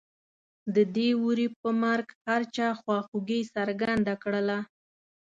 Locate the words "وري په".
1.23-1.69